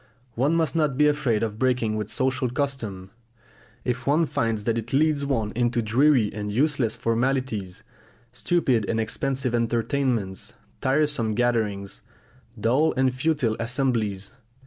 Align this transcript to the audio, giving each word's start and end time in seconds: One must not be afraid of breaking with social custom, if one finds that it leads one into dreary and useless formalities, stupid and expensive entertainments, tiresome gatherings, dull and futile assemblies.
One 0.33 0.55
must 0.55 0.75
not 0.75 0.97
be 0.97 1.07
afraid 1.07 1.43
of 1.43 1.59
breaking 1.59 1.95
with 1.95 2.09
social 2.09 2.49
custom, 2.49 3.11
if 3.85 4.07
one 4.07 4.25
finds 4.25 4.63
that 4.63 4.79
it 4.79 4.93
leads 4.93 5.27
one 5.27 5.51
into 5.51 5.79
dreary 5.83 6.33
and 6.33 6.51
useless 6.51 6.95
formalities, 6.95 7.83
stupid 8.31 8.89
and 8.89 8.99
expensive 8.99 9.53
entertainments, 9.53 10.53
tiresome 10.81 11.35
gatherings, 11.35 12.01
dull 12.59 12.95
and 12.97 13.13
futile 13.13 13.55
assemblies. 13.59 14.31